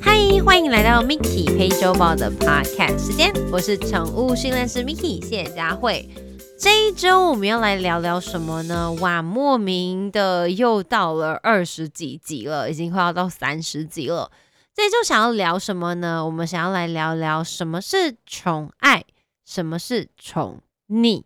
[0.00, 6.08] 嗨，欢迎来到 Miki 黑周报的 Podcast 时间，我是宠物训练师 Miki 谢佳慧。
[6.56, 8.92] 这一周我们要来聊聊什么呢？
[9.00, 14.30] 哇，莫名的又到了二十几集了，已经快要到三十集了。
[14.72, 16.24] 这一周想要聊什么呢？
[16.24, 19.04] 我们想要来聊聊什么是宠爱，
[19.44, 21.24] 什么是宠溺。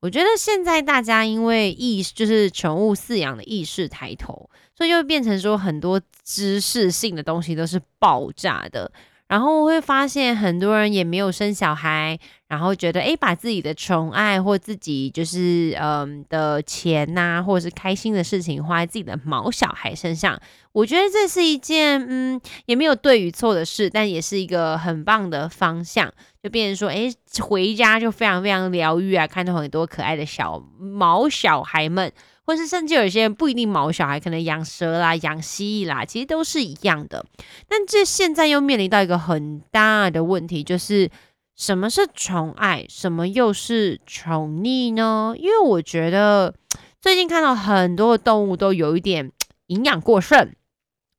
[0.00, 8.90] 我觉得现在大家因为意就是宠物饲养的意识抬头，所以就变成说很多知识性的东西都是爆炸的。
[9.26, 12.18] 然后会发现很多人也没有生小孩，
[12.48, 20.40] 然后觉得诶，把自己的宠爱或自己就是嗯的钱呐，或者是开心的事情花在自己的毛小孩身上，
[20.72, 26.12] 我觉得这是一件嗯也没有对与错的事，但也是一个很棒的方向。
[26.42, 32.10] 就变成说，诶，回家就非常非常疗愈啊，看到很多可爱的小毛小孩们。
[32.46, 37.22] 或是甚至有些人不一定毛小孩，可能养蛇啦、养蜥蜴啦，其实都是一样的。
[37.68, 41.10] 但这现在又面临到一个很大的问题，就是
[41.58, 45.34] 什么是宠爱，什么又是宠溺呢？
[45.36, 46.54] 因为我觉得
[47.02, 49.32] 最近看到很多的动物都有一点
[49.66, 50.52] 营养过剩，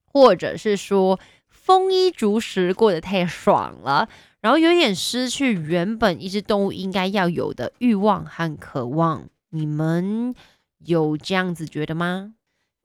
[0.05, 4.07] 或者是说丰衣足食过得太爽了，
[4.39, 9.27] 然后有点失去原本一只动物应该要有的欲望和渴望。
[9.49, 10.33] 你们？
[10.77, 12.35] 有这样子觉得吗？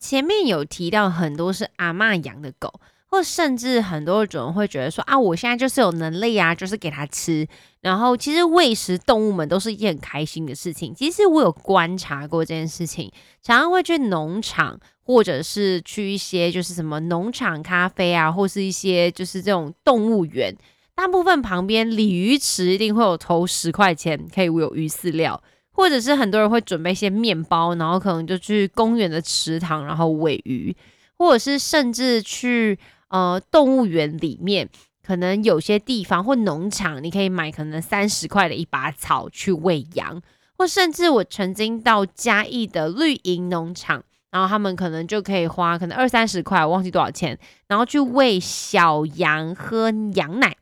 [0.00, 2.80] 前面有提到很多是阿妈养的狗，
[3.14, 7.46] 或甚至很多种会觉得说啊，我现在就是有能力啊，就是给它吃。
[7.80, 10.92] 然后其实喂食动物们都是一件很开心的事情。
[10.92, 13.08] 其实我有观察过这件事情，
[13.40, 20.52] 常常会去农场，或者是去一些就是什么农场咖啡啊，或是一些就是这种动物园，
[20.96, 25.40] 大部分旁边鲤鱼池一定会有投十块钱可以有鱼饲料。
[25.76, 30.74] 或者是很多人会准备一些面包，然后可能就去公园的池塘，然后喂鱼，
[31.18, 32.78] 或者是甚至去
[33.14, 34.68] 呃动物园里面，
[35.06, 40.20] 可能有些地方或农场，你可以买可能三十块的一把草去喂羊，
[40.58, 47.38] 或甚至我曾经到嘉义的绿营农场，然后他们可能就可以花可能二三十块，我忘记多少钱，
[47.68, 50.56] 然后去喂小羊喝羊奶，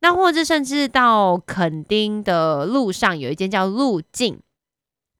[0.00, 4.40] 那或者甚至到垦丁的路上有一间叫路径。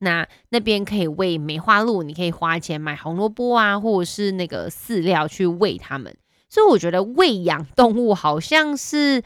[0.01, 6.17] 那那边可以喂梅花鹿，你可以花钱买红萝卜啊，或者是那个饲料去喂它们。
[6.49, 9.23] 所以我觉得喂养动物好像是，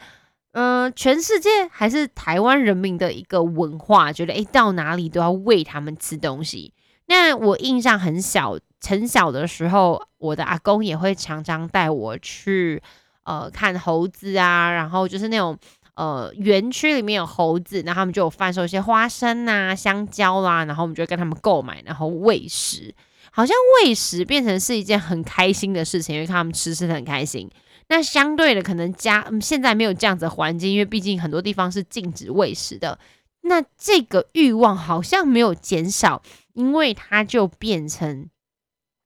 [0.51, 6.73] 嗯，全世界还是台湾人民的一个文化，觉得诶，到哪里都要喂它们吃东西。
[7.07, 8.57] 那我印象很小，
[8.87, 12.81] 很小的时候，我的阿公也会常常带我去，
[13.23, 15.57] 呃，看猴子啊，然后就是那种。
[15.95, 22.95] 呃，园区里面有猴子，那他们就有贩售一些花生呐、香蕉啦，然后我们就跟他们购买，然后喂食。
[23.35, 27.49] 好像喂食变成是一件很开心的事情，因为看他们吃吃的很开心。
[27.87, 32.99] 那相对的，可能家现在没有这样子的环境，因为毕竟很多地方是禁止喂食的。
[33.41, 36.21] 那这个欲望好像没有减少，
[36.53, 38.29] 因为它就变成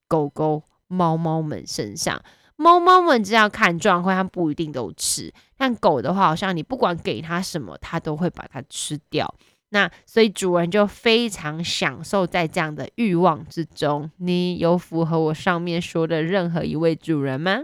[0.09, 2.21] 狗狗、猫猫们身上。
[2.57, 5.33] 猫猫们只要看状况，它不一定都吃。
[5.55, 9.33] 但狗的话，好像你不管给它什么，它都会把它吃掉。
[9.69, 14.09] 那所以主人就非常享受在这样的欲望之中。
[14.17, 17.63] 你有符合我上面说的任何一位主人吗？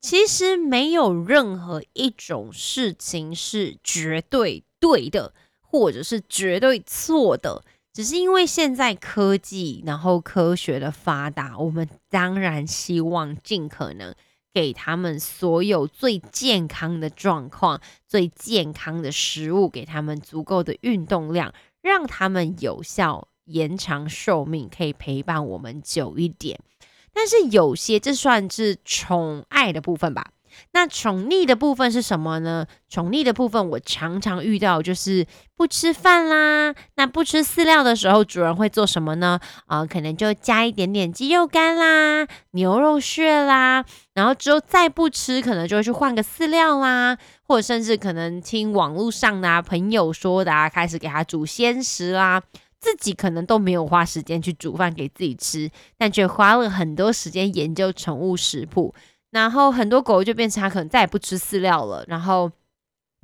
[0.00, 7.62] 其实没有任何一种事情是绝对对的，或者是绝对错的。
[7.92, 14.12] 只是因为现在科技，然后科学的发达，我们当然希望尽可能。
[14.54, 26.60] 给他们所有最健康的状况、最健康的食物，给他们足够的运动量，让他们有效延长寿命，可以陪伴我们久一点。
[27.12, 30.30] 但是有些，这算是宠爱的部分吧。
[30.72, 32.66] 那宠溺的部分是什么呢？
[32.88, 35.26] 宠溺的部分，我常常遇到就是
[35.56, 36.74] 不吃饭啦。
[36.96, 39.40] 那不吃饲料的时候，主人会做什么呢？
[39.66, 43.84] 啊，可能就加一点点鸡肉干啦、牛肉屑啦。
[44.14, 52.42] 然后之后再不吃，可能就会去换个饲料啦，或者甚至可能听网络上的朋友说的，啊，开始给他煮鲜食啦。
[52.78, 58.94] 自己可能都没有花时间去煮饭给自己吃，但却花了很多时间研究宠物食谱。
[59.34, 62.48] 然后很多狗就变成它可能再也不吃饲料了，然后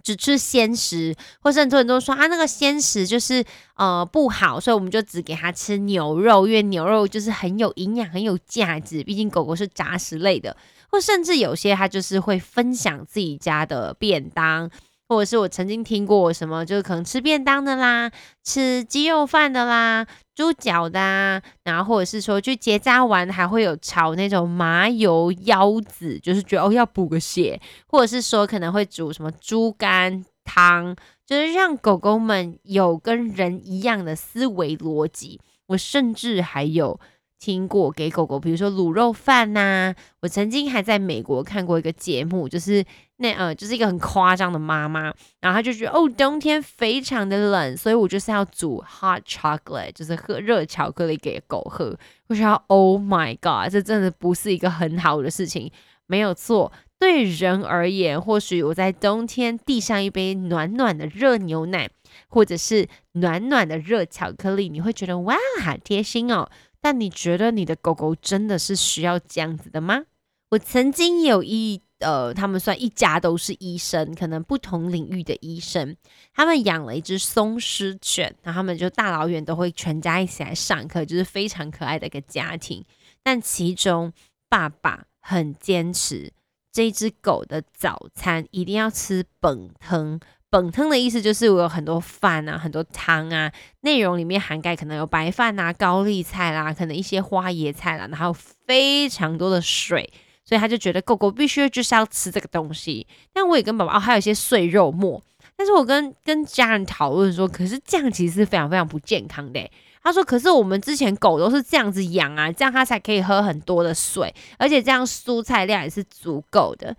[0.03, 3.45] 只吃鲜食，或者很多人都说啊那个鲜食就是
[3.77, 10.57] 呃不好，所以我们就只给它吃牛肉，因为牛肉就是很有营养、很有价值，毕竟狗狗是杂食类的。
[10.91, 14.69] 或甚至有些它就是会分享自己家的便当，
[15.11, 18.09] 或者是我曾经听过什么，就是可能吃便当的啦，
[18.45, 30.95] 吃鸡肉饭的啦，猪脚的啊，然后或者是说去结扎完还会有炒那种麻油腰子，就是觉得哦要补个血，或者是说可能会煮什么猪肝汤，
[31.27, 35.41] 就是让狗狗们有跟人一样的思维逻辑。
[35.67, 37.01] 我甚至还有。
[37.43, 39.95] 听过给狗狗，比如说卤肉饭呐。
[40.21, 42.85] 我曾经还在美国看过一个节目，就是
[43.23, 45.03] 那呃，就是一个很夸张的妈妈，
[45.41, 51.95] 然后她就觉得哦，冬天非常的冷，所以我就是要煮 hot chocolate，就是喝热巧克力给狗喝。
[52.29, 55.71] 我想，Oh my god，这真的不是一个很好的事情。
[56.07, 61.89] 没有错，对人而言，或许我在冬天递上一杯暖暖的热牛奶，
[62.29, 66.49] 或者是暖暖的热巧克力，你会觉得哇，好贴心哦。
[66.81, 70.05] 但你觉得你的狗狗真的是需要这样子的吗？
[70.53, 75.97] 我曾经有一呃，他们算一家都是医生，可能不同领域的医生，
[76.35, 82.85] 他们养了一只松狮犬，然后他们就大老远都会全家一起来上课，就是非常可爱的一个家庭。
[83.23, 84.13] 但其中
[84.49, 86.33] 爸爸很坚持，
[86.73, 90.19] 这只狗的早餐一定要吃本汤。
[90.49, 100.13] 本汤的意思就是我有很多饭啊，很多汤啊，内容里面涵盖可能有白饭啊、高丽菜啦，可能一些花椰菜啦，然后非常多的水，
[100.51, 103.07] 所以他就觉得狗狗必须就是要吃这个东西。
[103.33, 105.23] 但我也跟宝宝哦，还有一些碎肉末，
[105.55, 109.71] 但是我跟跟家人讨论说，可是这样其实是非常非常不健康的。
[110.03, 116.97] 他说，可是我们之前狗都是这样子养啊，这样它才可以喝很多的水，而且这样蔬菜量也是足够的。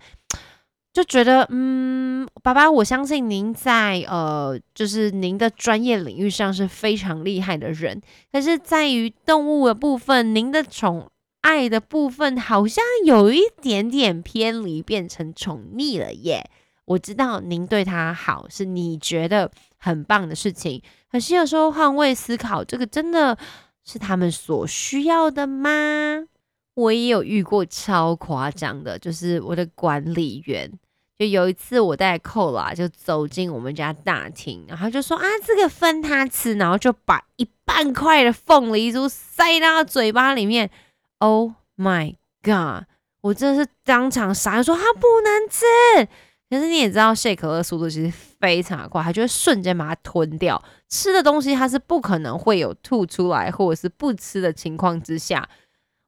[0.92, 7.98] 就觉得，嗯，爸爸，我相信您在呃，就是您的专业领域上是非常厉害的人，
[8.30, 11.08] 可是在于动物的部分，您的宠
[11.42, 16.50] 爱的部分好像有一点点偏离，变成宠溺了耶。
[16.84, 23.38] 我知道您对他好是你觉得很棒的事情，可是有时候换位思考，这个真的
[23.84, 26.24] 是他们所需要的吗？
[26.74, 30.70] 我也有遇过超夸张的，就是我的管理员，
[31.18, 40.70] 就有一次我带寇拉就走进我们家大厅，然后就说啊，这个分他吃，然后就把一半块的凤梨酥塞到嘴巴里面。
[41.22, 42.86] Oh my god！
[43.20, 46.08] 我真的是当场傻，说他不能吃。
[46.50, 50.60] 可是你也知道，谢可乐速度其实非常快，他就会瞬间把它吞掉。
[50.88, 55.48] 吃的东西它是不可能会有吐出来或者是不吃的情况之下。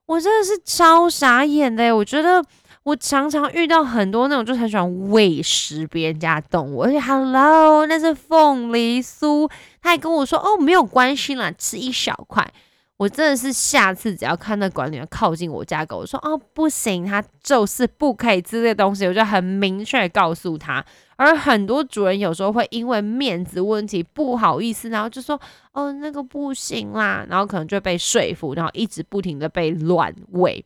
[0.05, 2.43] 我真的是超傻眼的，我觉得
[2.83, 9.49] 我常常遇到很多那种就很喜欢喂食别人家动物，而且 Hello，那是凤梨酥，
[9.81, 12.53] 他还跟我说哦没有关系啦，吃一小块。
[12.97, 20.85] 我真的是下次只要看到管理员靠近我家狗，我说哦不行，他就是不可以吃这东西，我就很明确告诉他。
[21.17, 25.39] 而很多主人有时候会因为面子问题不好意思，然后就说
[25.73, 30.65] 哦那个不行啦，然后可能就被说服，然后一直不停的被乱喂，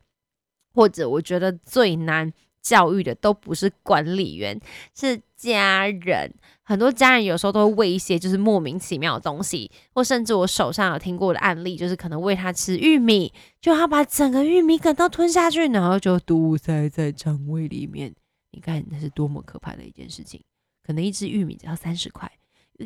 [0.74, 4.60] 或者我觉得最难教育的都不是管理员，
[4.96, 6.32] 是家人。
[6.70, 18.14] 很多家人有时候都会喂一些就是莫名其妙的东西，或甚至我手上有听过的案例，就是可能喂他吃玉米，就他把整个玉米梗都吞下去，然后就堵塞在肠胃里面。
[18.52, 20.40] 你看那是多么可怕的一件事情！
[20.86, 22.32] 可能一只玉米只要三十块，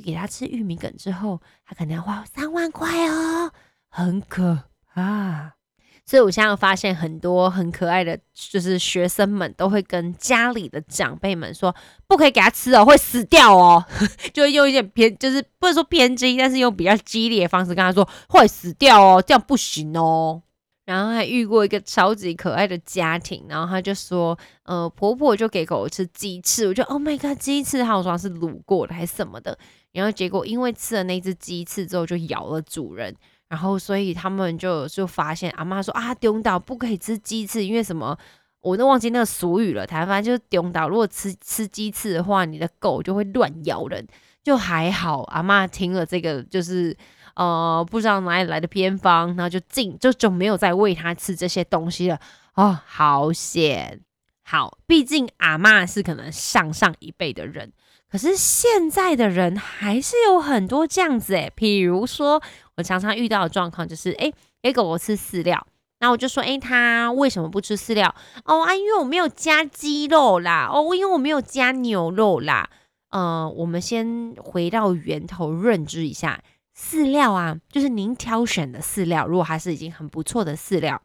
[0.01, 3.51] 给他吃玉米梗之后，他可能要花三万块哦，
[3.89, 4.63] 很可
[4.93, 5.55] 怕。
[6.05, 11.73] 所以，我现在发现很多很可爱的，就是学生们都会跟家里的长辈们说，
[12.07, 13.83] 不可以给他吃哦，会死掉哦。
[14.33, 20.43] 就会用一点偏，就是不能说偏激，但是用比较激烈的方式跟他说，会死掉哦，这样不行哦。
[20.85, 29.57] 然后还遇过一个超级可爱的家庭，然后他就说，呃，婆婆就给狗吃鸡翅，我就 Oh my god，鸡翅，好像是卤过的还是什么的。
[29.93, 33.15] 然后结果因为吃了那只鸡翅之后，就咬了主人。
[33.53, 38.17] 然后，所以他们就就发现阿妈说啊，丢到不可以吃鸡翅，因为什么？
[38.61, 39.85] 我都忘记那个俗语了。
[39.85, 44.07] 台湾就是丢到，如果吃吃鸡翅的话，你的狗就会乱咬人。
[44.41, 46.97] 就还好，阿妈听了这个，就是
[47.35, 52.19] 呃，不知道哪里来的偏方，然后就进就就没有再喂它吃这些东西了。
[52.55, 54.01] 哦，好险！
[54.41, 57.71] 好，毕竟阿妈是可能上上一辈的人。
[58.09, 62.43] 可是现在的人还是有很多这样子诶，比如说
[62.77, 65.65] 我常常遇到的状况就是，诶，给狗狗吃饲料，
[65.99, 68.13] 那我就说，诶，它为什么不吃饲料？
[68.45, 72.69] 哦啊，因为我没有加鸡肉啦，哦，因为我没有加牛肉啦。
[73.09, 76.41] 呃，我们先回到源头认知一下，
[76.77, 81.01] 饲料啊，就是您挑选的饲料，如果它是已经很不错的饲料，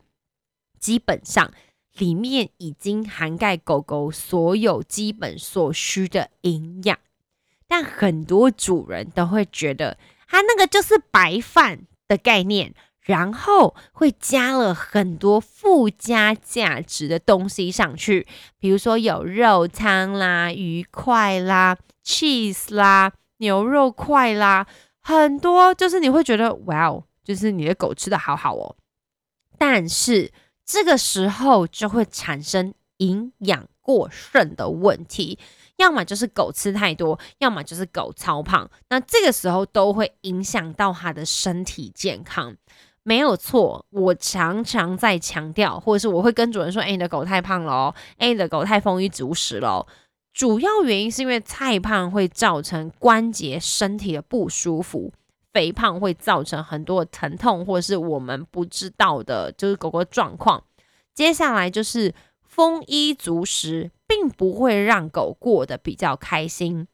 [0.79, 1.53] 基本上。
[1.95, 6.97] 里面已经涵盖狗狗所有基本所需的营养，
[7.67, 9.99] 但很多主人都会觉得
[10.29, 18.27] 它那个就是白饭的概念，然后会加了很多附加价值的东西上去，
[18.59, 24.67] 比如说有肉汤啦、鱼块啦、cheese 啦、牛肉块啦，
[25.01, 28.77] 很多就是你会觉得哇哦，就是你的狗吃的好好哦，
[29.57, 30.31] 但是
[30.67, 35.39] 这个时候就会产生营养过剩的问题。
[35.79, 42.55] 要么就是狗吃太多，要么就是狗超胖，那这个时候都会影响到它的身体健康，
[43.03, 43.85] 没有错。
[43.91, 49.87] 我常常在强调，或者是我会跟主人说：“哎，你的狗太胖了哦，哎，你的狗太丰衣足食了。”
[50.35, 55.13] 主要原因是因为太胖会造成关节、身体的不舒服，
[55.53, 60.63] 肥胖会造成很多疼痛，或者是我们不知道的，就是狗狗状况。
[61.15, 63.91] 接下来就是丰衣足食。
[64.09, 66.89] 并不会让狗过得比较开心。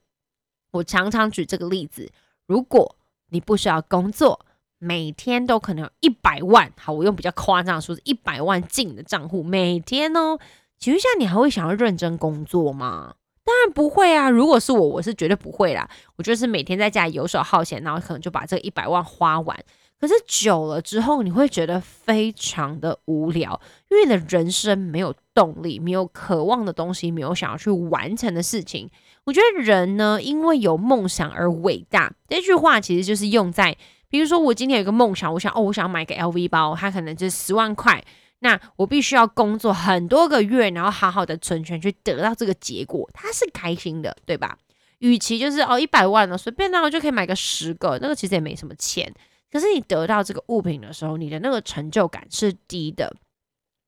[0.73, 2.11] 我常常举这个例子：
[2.47, 2.97] 如果
[3.31, 4.45] 你不需要工作，
[4.79, 10.39] 每天都可能有一百万，好，我用比较夸张的数字，一百万进你的账户，每天哦，
[10.79, 13.15] 请问一下，你还会想要认真工作吗？
[13.45, 14.31] 当然不会啊！
[14.31, 15.89] 如果是我，我是绝对不会啦。
[16.17, 19.65] 我就是每天在家里游手好闲，然后可能就把这一百万花完。
[20.01, 23.59] 可是久了之后，你会觉得非常的无聊，
[23.89, 28.91] 因为你的人生没有动力，没有渴望的东西，没有想要去完成的事情。
[29.25, 32.13] 我觉得人呢，因为有梦想而伟大。
[32.29, 33.75] 这句话其实就是用在，
[34.11, 38.05] 比如说我今天有一个梦想，我想哦，我想买个 LV 包，它可能就是十万块，
[38.41, 44.59] 那我必须要工作很多个月，然后好好的存钱去得到这个结果，他是开心的，对吧？
[44.99, 49.11] 与其就是哦一百万了，随便那我就可以买个十个，那个其实也没什么钱。
[49.55, 53.15] 可是你得到这个物品的时候，你的那个成就感是低的。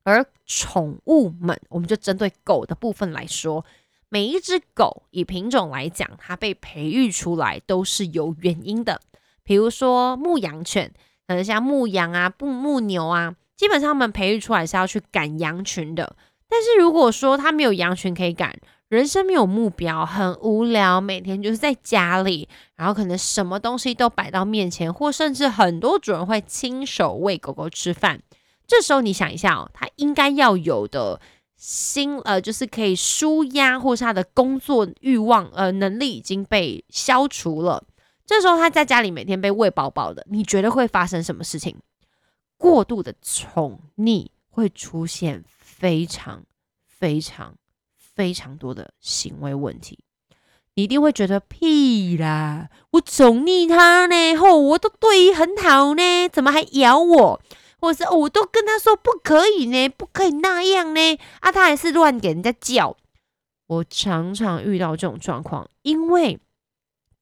[0.05, 3.65] 而宠物们，我们就针对狗的部分来说，
[4.09, 9.01] 每一只狗以品种来讲，它被培育出来都是有原因的。
[9.43, 10.93] 比如说牧羊犬，
[11.27, 16.15] 可能像牧羊啊、牧牧牛啊，基本上它们培育出来是要去赶羊群的。
[16.49, 18.57] 但是如果说它没有羊群可以赶，
[18.89, 28.23] 人生没有目标，很无聊，每天就是在家里，然后可能什么东西都摆到面前，或甚至很多主人会亲手喂狗狗吃饭。
[28.65, 31.21] 这时候你想一下哦，他应该要有的
[31.57, 37.83] 心，呃，就是可以舒压，或是他的工作欲望，呃，能力已经被消除了。
[38.25, 41.77] 这时候他在家里每天被喂饱饱的，你觉得会发生什么事情？
[42.57, 46.45] 过度的宠溺会出现非常
[46.87, 47.57] 非常。
[48.17, 50.01] 非常多的行为问题，
[50.75, 52.71] 你一定会觉得屁啦！
[52.93, 57.43] 我宠溺它呢，吼，我都对很好呢，怎么还咬我？
[57.79, 62.97] 或者是我都跟他说不可以呢，不可以那样呢，啊，他还是乱给人家叫。
[63.67, 66.41] 我常常遇到这种状况，因为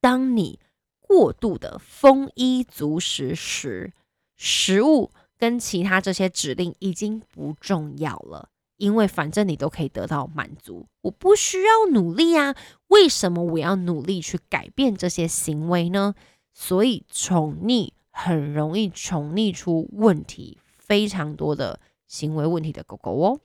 [0.01, 0.61] 当你
[1.01, 3.93] 过度的丰衣足食时，
[4.37, 8.51] 食物跟其他这些指令已经不重要了。
[8.77, 12.55] 因为反正你都可以得到满足，我不需要努力啊？
[12.89, 16.15] 为什么我要努力去改变这些行为呢？
[16.53, 23.41] 所以宠溺很容易宠溺出问题，非常多的行为问题的狗狗哦。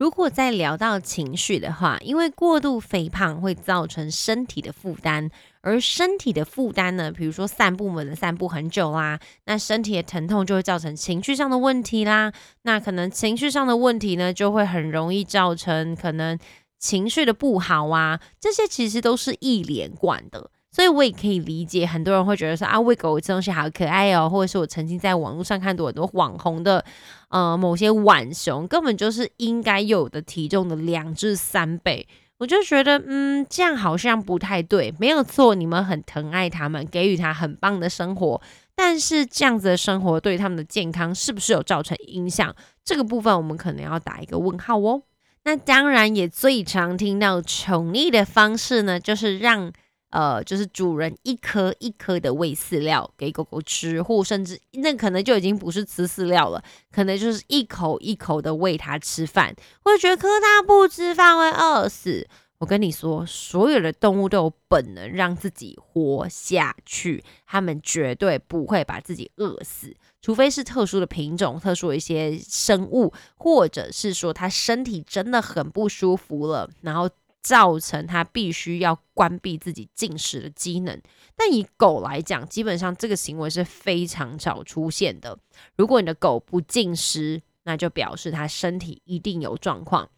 [0.00, 5.30] 如果再聊到情绪的话，因为过度肥胖会造成身体的负担，
[5.60, 12.32] 而身体的负担呢，比如说散步们的散步很久啦，那身体的疼痛就会造成情绪上的问题啦。
[12.62, 16.38] 那可能情绪上的问题呢，就会很容易造成可能
[16.78, 20.50] 情绪的不好啊，这些其实都是一连贯的。
[20.72, 26.84] 所以我也可以理解，很多人会觉得说啊，喂狗这东西好可爱哦，或者是我曾经在网络上看到很多网红的，
[27.28, 32.06] 呃，某些浣熊根本就是应该有的体重的两至三倍，
[32.38, 34.94] 我就觉得，嗯，这样好像不太对。
[35.00, 38.40] 没有错，你们很疼爱它们，给予它很棒的生活，
[38.76, 42.54] 但是这样子的生活对他们的健康是不是有造成影响？
[42.84, 45.02] 这个部分我们可能要打一个问号哦。
[45.42, 49.72] 那当然，也最常听到宠溺的方式呢，就是让。
[50.10, 59.54] 呃，就是主人一颗一颗的喂饲料给狗狗吃，或甚至那可能就已经不是吃饲料了，可能就是一口一口的喂它吃饭。
[59.84, 62.26] 会觉得可它不吃饭会饿死。
[62.58, 77.08] 我跟你说，所有的动物都有本能让自己活下去，它们绝对不会把自己饿死，除非是特殊的品种、特殊的一些生物，或者是说它身体真的很不舒服了，然后。
[77.42, 81.00] 造成它必须要关闭自己进食的机能，
[81.36, 85.38] 但以狗来讲，基本上这个行为是非常少出现的。
[85.76, 90.08] 如果你的狗不进食，那就表示它身体一定有状况。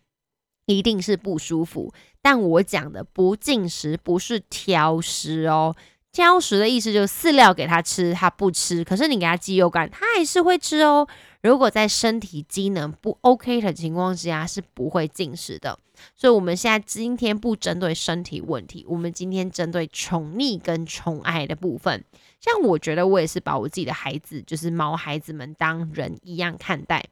[0.67, 1.93] 一定是不舒服。
[2.23, 5.75] 但我讲的不进食不是挑食哦，
[6.12, 11.07] 挑食的意思就是饲料给它吃，它不吃，可是你给它鸡肉干，它还是会吃哦。
[11.42, 15.78] 如果在身体机能不 OK 的情况之下，是不会进食的。
[16.14, 22.04] 所以，我们现在今天不针对身体问题，我们今天针对宠溺跟宠爱的部分。
[22.40, 27.04] 像我觉得，我也是把我自己的孩子，就是毛孩子们当人一样看待。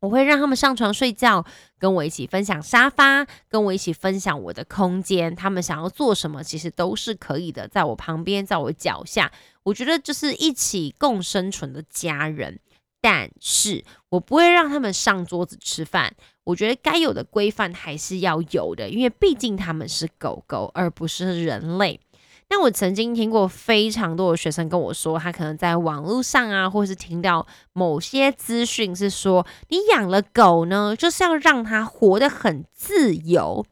[0.00, 1.44] 我会让他们上床睡觉，
[1.78, 5.34] 跟我一起分享沙发，跟我一起分享我的空间。
[5.34, 9.32] 他们想要做什么，其实都是可以的，在我旁边，在我脚下。
[9.62, 12.60] 我觉得就是一起共生存的家人。
[13.00, 16.14] 但是我不会让他们上桌子吃饭。
[16.44, 22.00] 我觉得该有的规范还是要有的，因为毕竟他们是狗狗，而不是人类。
[22.48, 33.66] 那我曾经听过非常多的学生跟我说，他可能在网络上啊，或是听到某些资讯是说，你养了狗呢，就是要让它活得很自由，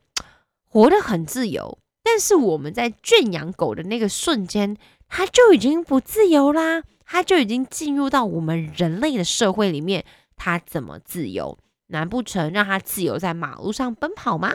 [0.68, 1.78] 活得很自由。
[2.02, 4.76] 但是我们在圈养狗的那个瞬间，
[5.08, 6.82] 它就已经不自由啦。
[7.14, 10.04] 他就已经进入到我们人类的社会里面，
[10.34, 11.56] 他怎么自由？
[11.86, 14.52] 难不成让他自由在马路上奔跑吗？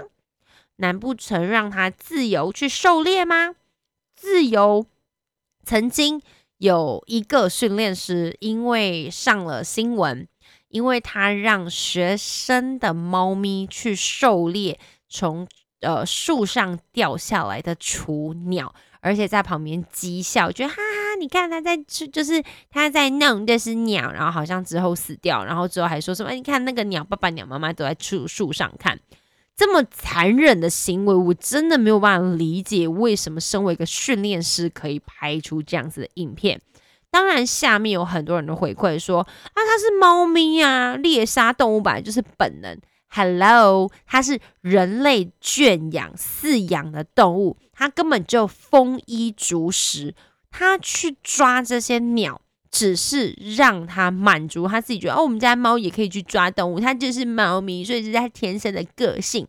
[0.76, 3.56] 难不成让他自由去狩猎吗？
[4.14, 4.86] 自由？
[5.64, 6.22] 曾经
[6.58, 10.28] 有一个训练师，因为上了新闻，
[10.68, 15.48] 因为他让学生的猫咪去狩猎从
[15.80, 18.76] 呃树上掉下来的雏鸟。
[19.02, 20.76] 而且在旁边讥笑，觉得哈，
[21.10, 26.32] 那你看他在吃，就是他在弄这是鸟，然后好像之后死掉，然后之后还说什么？
[26.34, 29.00] 你看那个鸟爸爸、鸟妈妈都在树树上看，
[29.58, 36.62] 这么残忍的行为，我真的没有办法理解为什么身为一个训练师可以拍出这样子的影片。
[37.10, 42.80] 当然，下面有很多人的回馈说啊，它是猫咪啊，猎杀动物本来就是本能。
[43.12, 50.14] Hello，它是人类圈养饲养的动物，它根本就丰衣足食。
[50.52, 52.42] 他去抓这些鸟，
[52.72, 59.48] 只是让他满足他自己觉得哦，我们家猫也可以去抓动物，它就是猫咪，所以这是它天生的个性。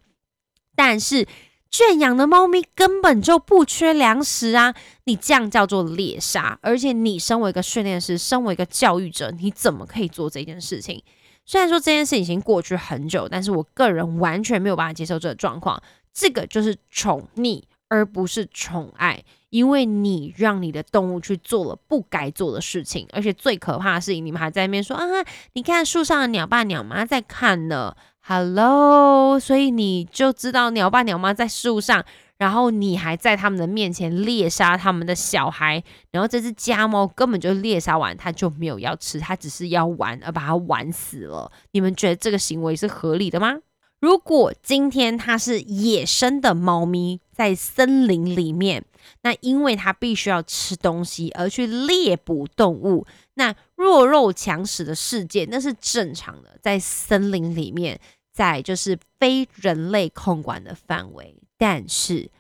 [0.75, 1.27] 但是
[1.71, 4.75] 圈养的猫咪根本就不缺粮食啊！
[5.05, 11.03] 你这样叫做猎杀，而且你身为一个训练师，身为一个教育者，你怎么可以做这件事情？
[11.45, 15.81] 虽然说这件事已经过去很久，但是我个人完全没有办法接受这个状况。
[16.13, 25.05] 这个就是宠溺，而不是宠爱，因为你让你的动物去做了不该做的事情，而且最可怕的事情，你们还在那边说啊，
[25.53, 32.05] 你看树上的鸟爸鸟妈在看呢，Hello，所以你就知道鸟爸鸟妈在树上。
[32.39, 41.53] 然后你还在他们的面前猎杀他们的小孩，然后这只家猫根本就猎杀完，它就没有要吃，它只是要玩，而把它玩死了。
[41.73, 43.59] 你们觉得这个行为是合理的吗？
[44.01, 48.87] 如果今天它是野生的猫咪，在森林里面，
[49.23, 58.01] 那因为它必须要吃东西而去猎捕动物，那弱肉强食的世界那是正常的，在森林里面，
[58.33, 61.37] 在就是非人类控管的范围。
[61.57, 62.31] 但是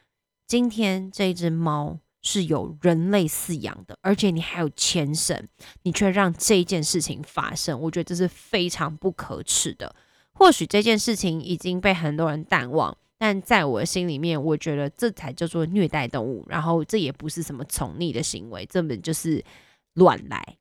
[0.46, 5.48] 今天这只猫是有人类饲养的，而且你还有前审，
[5.82, 9.94] 你却让这件事情发生，我觉得这是非常不可耻的。
[10.32, 16.44] 或许这件事情已经被很多人淡忘，但在我的心里面，我觉得这才叫做虐待动物。
[16.48, 19.44] 然后这也不是什么宠溺的行为，根本就是
[19.94, 20.56] 乱来。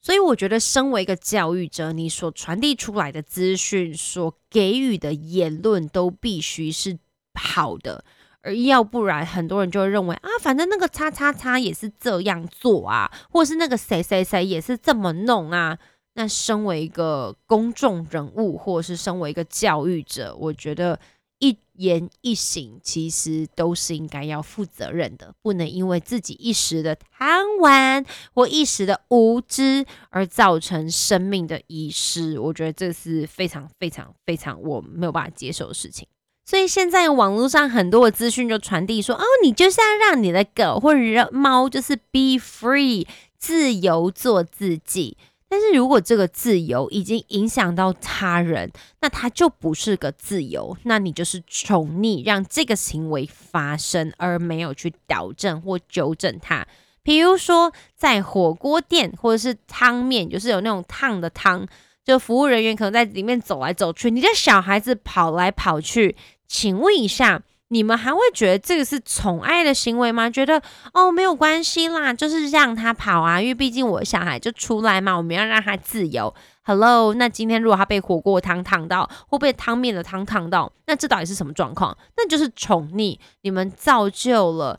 [0.00, 6.98] 所以我觉得，身为一个教育者，你所传递出来的资讯，所给予的言论，都必须是。
[7.34, 8.04] 好的，
[8.42, 15.78] 而要不然很多人就会认为啊，反正那个叉叉叉也是这样做啊，或是那个谁谁谁也是这么弄啊。
[16.12, 21.00] 那身为一个公众人物，或是身为一个教育者，我觉得
[21.42, 32.38] 一言一行其实都是应该要负责任的，不能因为自己一时的贪玩或一时的无知而造成生命的遗失。
[32.38, 36.06] 我觉得这是非常非常非常我没有办法接受的事情。
[36.44, 43.04] 所以现在网络上很多的资讯就传递说，哦，你就是要让你的狗或者猫就是 be free，
[43.36, 45.16] 自由做自己。
[45.52, 56.66] 但是如果这个自由已经影响到他人，那它就不是个自由，那你就是宠溺，让这个行为发生，而没有去矫正或纠正它。
[57.02, 61.68] 比如说在火锅店或者是汤面，就是有那种烫的汤。
[62.02, 66.16] 就服务人员可能在里面走来走去，你的小孩子跑来跑去，
[66.48, 70.28] 请问一下，你们还会觉得这个是宠爱的行为吗？
[70.28, 76.34] 觉得哦没有关系啦，就是让他跑啊，因为毕竟我小孩就出来嘛，我们要让他自由。
[76.64, 81.96] Hello，那今天如果他被火锅汤烫到，或被汤面的汤烫到，那这到底是什么状况？
[82.18, 84.78] 那就是宠溺，你们造就了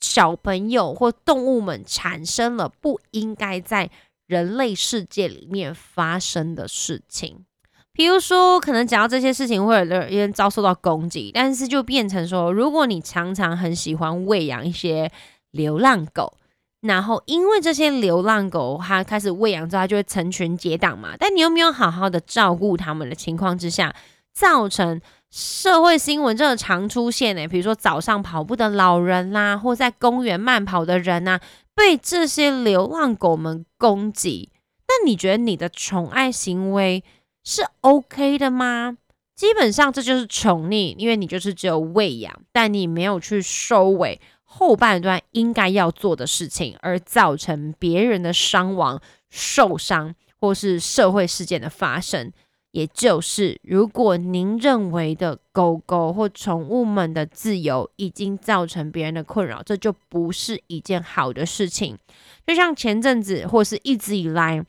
[0.00, 3.90] 小朋友或动物们产生了不应该在
[4.26, 7.46] 人类世界里面发生的事情。
[7.94, 15.10] 比如说，可能讲到这些事情，会有人遭受到攻击，但是就变成说，如果你常常很喜欢喂养一些
[15.50, 16.32] 流浪狗，
[16.80, 23.94] 然后因为这些流浪狗它开始喂养之后，它就会成群结党嘛，但你又没有好好的照顾它们的情况之下，
[24.32, 24.98] 造成
[25.30, 27.46] 社会新闻真的常出现呢。
[27.46, 31.38] 比如说早上跑步的老人啦，或在公园慢跑的人呐，
[31.74, 34.50] 被这些流浪狗们攻击，
[34.88, 37.04] 那你觉得你的宠爱行为？
[37.44, 38.96] 是 OK 的吗？
[39.34, 49.00] 基本上这就是宠溺，因为你就是只有喂养，但你没有去收尾后半段应该要做的事情，而造成别人的伤亡、
[49.30, 52.30] 受伤或是社会事件的发生。
[52.70, 61.98] 也就是，如果您认为的狗狗或宠物们的自由已经造成别人的困扰，这就不是一件好的事情。
[62.46, 64.64] 就像前阵子或是一直以来。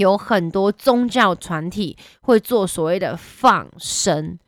[0.00, 4.38] 有很多宗教团体会做所谓的放生，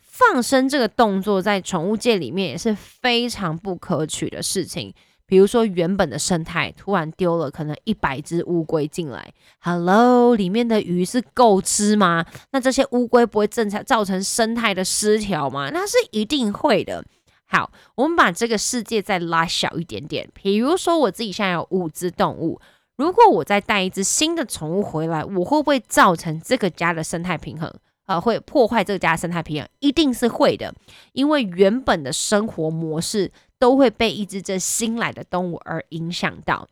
[0.00, 4.92] 放生这个动作在宠物界里面也是非常不可取的事情。
[5.24, 12.26] 比如说，原本的生态突然丢了可能一百只乌龟进来，Hello，里面的鱼是够吃吗？
[12.50, 15.70] 那这些乌龟不会正常造成生态的失调吗？
[15.70, 17.02] 那是一定会的。
[17.46, 22.60] 好，我们把这个世界再拉小一点点，比如说我自己现在有五只动物。
[23.02, 27.68] 如果我再带一只新的宠物回来，我会不会造成这个家的生态平衡？
[28.06, 30.72] 呃，会破坏这个家的生态平衡，一定是会的，
[31.12, 36.68] 因为原本的生活模式都会被一只这新来的动物而影响到。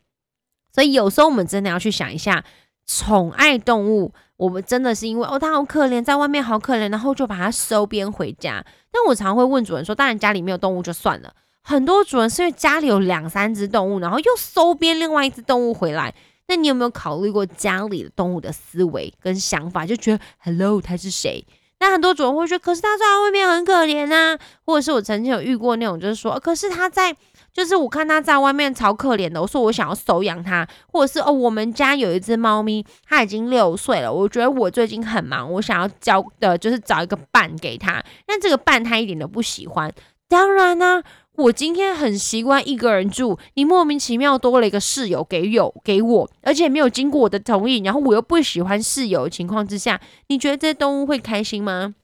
[0.71, 2.45] 所以有时候我们真的要去想一下，
[2.85, 8.65] 宠爱动物，我们真的是因为哦，它好可怜，在外面好可怜，然后就把它收编回家。
[8.89, 11.33] 但我常会问主人说，当然家里没有动物就算了。
[11.63, 16.13] 很多主人是因为家里有两三只动物，然后又收编另外一只动物回来。
[16.47, 19.85] 那你有没有考虑过家里的动物的思维跟想法？
[19.85, 21.45] 就觉得 Hello，他是谁？
[21.79, 24.37] 那很多主人会说，可是他在外面很可怜啊。
[24.65, 27.15] 或者是我曾经有遇过那种，就是说，可是他在，
[27.53, 29.41] 就是我看他在外面超可怜的。
[29.41, 34.11] 我说我想要收养他，或者是哦，我们家有一只猫咪，它已经六岁了。
[34.11, 38.03] 我觉得我最近很忙，我想要交的就是找一个伴给它。
[38.25, 39.89] 但这个伴它一点都不喜欢。
[40.27, 41.01] 当然呢。
[41.41, 51.95] 我今天很习惯一个人住，你莫名其妙多了一个室友给有给我，而且没有经过我的同意，然后我又不喜欢室友情况之下，你觉得这些动物会开心吗？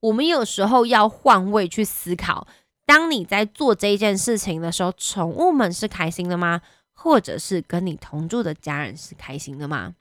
[0.00, 2.46] 我们有时候要换位去思考，
[2.84, 6.62] 当你在做这件事情的时候，宠物们是开心的吗？
[6.92, 9.94] 或者是跟你同住的家人是开心的吗？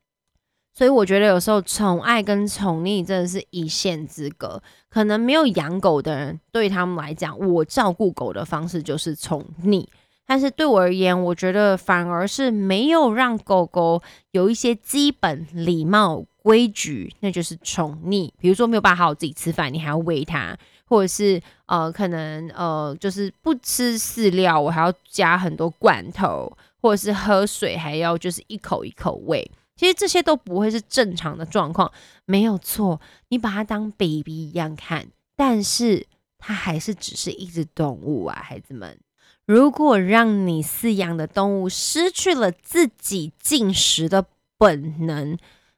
[0.79, 4.63] 所以我觉得有时候宠爱跟宠溺真的是一线之隔。
[4.87, 9.85] 可能没有养狗的人，对他们来讲，我照顾狗的方式就是宠溺。
[10.25, 18.31] 但是对我而言，我觉得反而是没有让狗狗有一些基本礼貌规矩，那就是宠溺。
[18.39, 26.49] 比如说没有办法好好自己吃饭，你还要喂它，或者是呃，可能呃，就是不吃饲料，我还要加很多罐头，
[26.81, 29.51] 或者是喝水还要就是一口一口喂。
[29.79, 31.89] 其实这些都不会是正常的状况，
[32.25, 32.99] 没有错。
[33.29, 36.05] 你把它当 baby 一样看，但是
[36.37, 38.99] 它还是只是一只动物啊，孩子们。
[39.45, 44.25] 如果让你饲养的动物失去了自己进食的
[44.57, 45.37] 本能，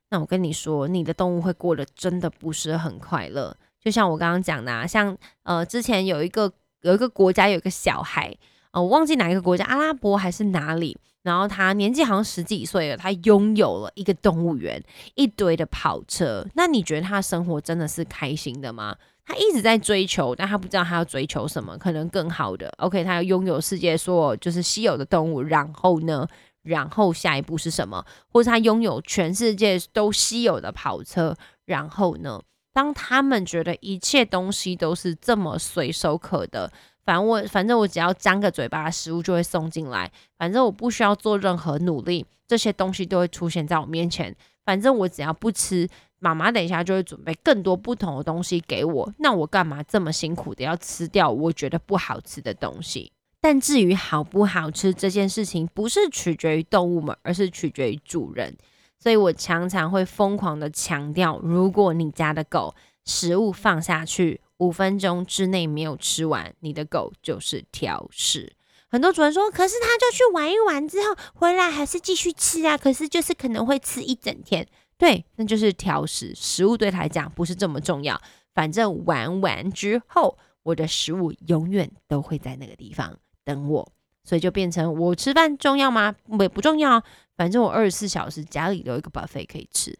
[0.09, 3.55] 那我跟你说，你的动物会过得真的不是很快乐。
[3.79, 8.35] 就像我刚刚讲的，啊，像呃，之前有一个有一个国家有一个小孩，
[8.71, 10.97] 呃，我忘记哪一个国家，阿拉伯还是哪里。
[11.23, 14.83] 然后他年纪好像十几岁了，他拥有了一个动物园，
[15.15, 16.45] 一堆的跑车。
[16.55, 18.95] 那你觉得他生活真的是开心的吗？
[19.23, 22.67] 他一直在追求，但他不知道他要追求什么，可能更好的。
[22.79, 26.27] OK，他要拥有世界所有就是稀有的动物，然后呢，
[26.63, 28.03] 然后下一步是什么？
[28.29, 32.41] 或者他拥有全世界都稀有的跑车，然后呢？
[32.73, 36.71] 当他们觉得一切东西都是这么随手可得。
[37.03, 40.11] 反正我，反正我只要张个嘴巴，食物就会送进来。
[40.37, 44.35] 反正我不需要做任何努力，这些东西都会出现在我面前。
[44.63, 49.11] 反正我只要不吃，妈妈等一下就会准备更多不同的东西给我。
[49.17, 53.11] 那我干嘛这么辛苦的要吃掉我觉得不好吃的东西？
[53.41, 58.55] 但至于好不好吃这件事情，不是取决于动物们，而是取决于主人。
[58.99, 64.39] 所以我常常会疯狂的强调，如果你家的狗食物放下去。
[64.61, 68.53] 五分钟之内没有吃完，你的狗就是挑食。
[68.89, 74.67] 很多主人说，可是他就去玩一玩之后回来还是继续吃啊，可是就是可能会吃一整天。
[74.99, 76.35] 对，那就是挑食。
[76.35, 78.21] 食物对他来讲不是这么重要，
[78.53, 83.91] 反正玩完之后，我的食物永远都会在那个地方等我，
[84.23, 86.13] 所以就变成我吃饭重要吗？
[86.27, 87.01] 不，不重要。
[87.35, 89.97] 反正我二十四小时家里留一个 buffet 可以吃。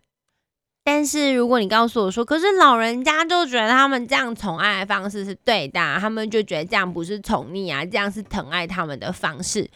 [0.84, 9.70] 但是如果你告诉我说，可是老人家就觉得他们这样宠爱的方式是对的，他们就觉得这样不是宠溺啊，这样是疼爱他们的方式。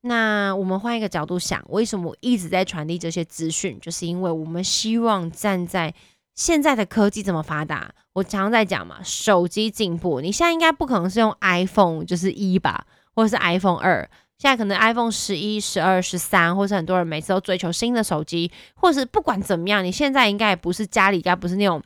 [0.00, 3.78] 那我们换一个角度想，为什么我一直在传递这些资讯？
[3.80, 5.92] 就是因为我们希望站在
[6.34, 14.08] 现在的科技这么发达，我常常在讲嘛，手机进步，你现在应该不可能是用 iPhone 就是一吧，或者是 iPhone 二。
[14.38, 21.82] 现在可能 iPhone 十一、十二、十三，或是很多人每次都追求新的手机，或是不管怎么样，你现在应该也不是家里应该不是那种，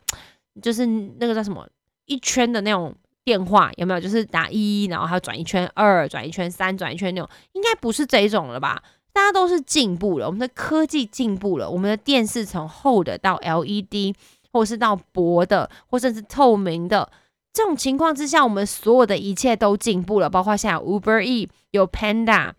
[0.61, 1.67] 就是那个叫什么
[2.05, 3.99] 一圈的那种电话，有没有？
[3.99, 8.83] 就是打一，然后还要转一圈二，转一圈三，转一圈那种，应该不是这一种了吧？
[9.11, 14.15] 大家都是进步了，我们的科技进步了，我们的电视从厚的到 LED，
[14.51, 17.09] 或者是到薄的，或甚至透明的。
[17.53, 22.53] 这种情况之下，我们所有的一切都进步了，包括现在 Uber E 有 Panda，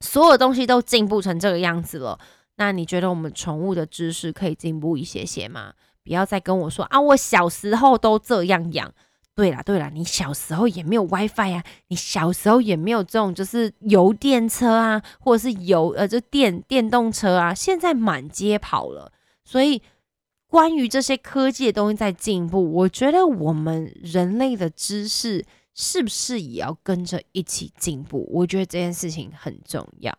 [0.00, 2.20] 所有东西都进步成这个样子了。
[2.56, 5.72] 那你觉得我们宠物的知识可以进步一些些吗？
[6.04, 8.92] 不要再跟我说啊，我小时候都这样养。
[9.34, 19.10] 对啦对啦，你小时候也没有 WiFi 啊，你小时候也没有这种就是油电车啊，或者是油呃就电电动车啊，现在满街跑了，
[19.46, 19.80] 所以。
[20.50, 28.28] 关于这些科技的东西在进步，我觉得我们人类的知识是不是也要跟着一起进步？
[28.32, 30.12] 我觉得这件事情很重要。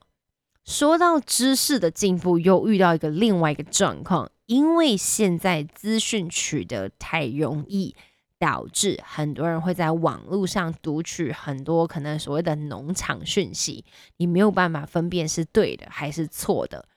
[0.63, 7.93] 说到知识的进步，又遇到一个另外一个状况，因为现在资讯取得太容易，
[8.39, 13.83] 导致很多人会在网络上读取很多可能所谓的农场讯息，
[14.15, 16.87] 你没有办法分辨是对的还是错的。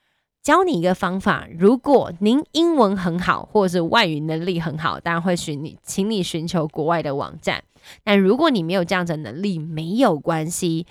[0.44, 7.64] 教你一个方法，如果您英文很好，或者是外语能力很好，当然会寻你，请你寻求国外的网站。
[8.02, 10.86] 但如果你没有这样的能力，没有关系，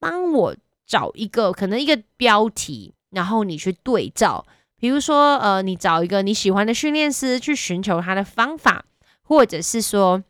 [0.00, 0.56] 帮我
[0.86, 4.46] 找一个可能一个标题，然后你去对照。
[4.78, 8.86] 比如说，呃，你找一个你喜欢的训练师去寻求他的方法，
[9.22, 10.24] 或者是说，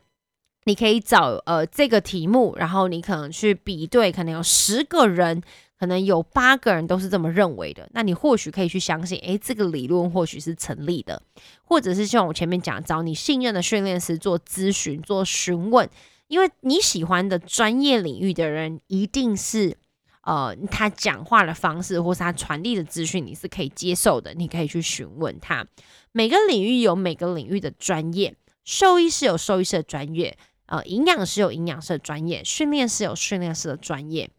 [0.67, 5.43] 你可以找呃这个题目，然后你可能去比对，可能有十个人。
[5.79, 11.21] 可能有八个人都是这么认为的，那你或许可以去相信，诶，这个理论或许是成立的，
[11.65, 15.87] 或者是像我前面讲，找你信任的训练师做咨询、做询问，
[16.29, 19.77] 因为你喜欢的专业领域的人，一定是
[20.23, 25.67] 呃，他讲话的方式或是他传递的资讯，你是可以接受的，你可以去询问他。
[26.11, 34.31] 每个领域有每个领域的专业，兽医师有兽医师的专业，呃，营养师有营养师的专业，训练师有训练师的专业。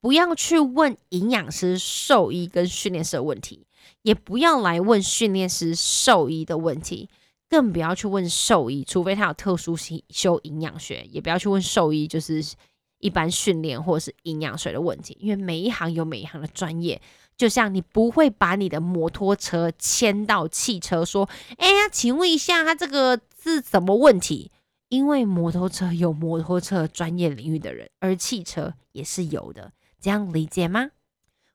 [0.00, 3.66] 不要去问营养师、兽医跟训练师的问题，
[4.00, 7.10] 也不要来问训练师、兽医的问题，
[7.50, 9.76] 更不要去问兽医，除非他有特殊
[10.08, 12.42] 修营养学，也不要去问兽医，就是
[12.98, 17.00] 一般训练或者是营养水的问题，因为每一行有每一行的专业。
[17.36, 24.50] 就像你不会把你的摩托车牵到汽车，说：“哎呀，请问一下，他这个是什么问题？”
[24.90, 29.72] 因为摩托车有摩托车专业领域的人，而汽车也是有的。
[30.00, 30.90] 这样理解吗？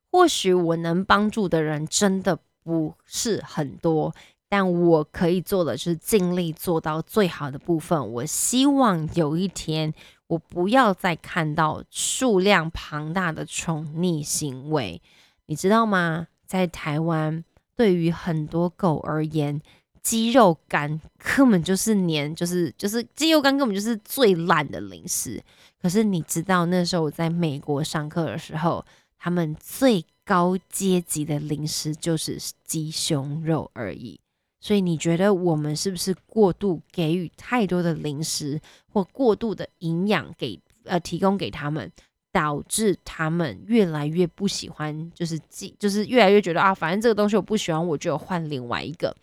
[0.09, 4.15] 或许我能帮助的人真的不是很多，
[4.47, 8.11] 但我可以做的就是尽力做到最好的部分。
[8.13, 9.93] 我希望有一天，
[10.27, 15.01] 我不要再看到数量庞大的宠溺行为。
[15.47, 16.27] 你知道吗？
[16.45, 17.43] 在台湾，
[17.75, 19.61] 对于很多狗而言，
[20.05, 25.43] 鸡肉干根本就是黏，就是就是鸡肉干根本就是最烂的零食。
[25.81, 28.85] 可是你知道那时候我在美国上课的时候，
[29.17, 34.19] 他们最高阶级的零食就是鸡胸肉而已。
[34.61, 38.61] 所以你觉得我们是不是过度给予太多的零食
[38.93, 41.91] 或过度的营养给呃提供给他们，
[42.31, 49.15] 导致他们越来越不喜欢，就是鸡，就是越来越觉得啊，反正这个东西我不喜欢，我就换另外一个。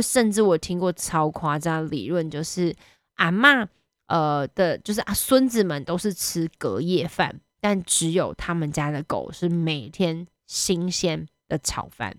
[0.00, 2.74] 甚至我听过超夸张的理论，就是
[3.16, 3.66] 阿妈
[4.06, 12.16] 呃的，就是啊孙子们都是吃隔夜饭，但只有他们家的狗是每天新鲜的炒饭。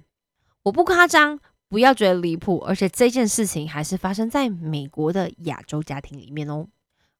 [0.63, 6.67] 我不夸张，不要觉得离谱，而且这件事情还是发生在美国的亚洲家庭里面哦。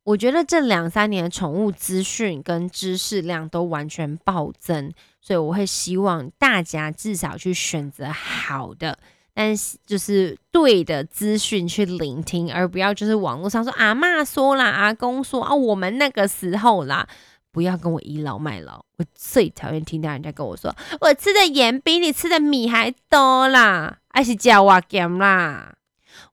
[0.03, 8.97] 我觉得这两三年的宠物资讯跟知识量都完全暴增，所以我会希望大家至少去选择好的。
[9.39, 17.07] 但是就是对的资讯去聆听，而不要就是网络上说阿妈说啦，阿公说啊，我们那个时候啦，
[17.51, 18.83] 不要跟我倚老卖老。
[18.97, 25.75] 我最讨厌听到人家跟我说，我吃的盐比你吃的米还多啦，还是叫我咸啦。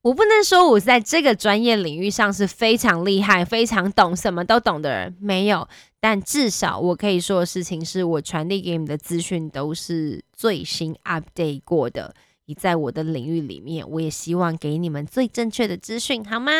[0.01, 5.69] 我不能说我在这个专业领域上是非常厉害、非常懂、什么都懂的人，没有。
[6.01, 12.15] 但至少我可以说的事情是，我传递给你们的资讯都是最新 update 过的。
[12.47, 16.53] 你在我的领域里面，我也希望给你们最正确的资讯，好吗？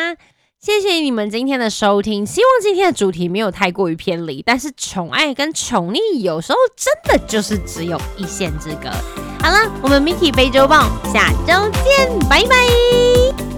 [0.59, 2.25] 谢谢你们今天的收听。
[2.25, 8.89] 希望今天的主题没有太过于偏离，但是宠爱跟宠溺有时候真的就是只有一线之隔。
[9.43, 13.54] 好了，我们 Miki 非洲棒，下周见，拜拜。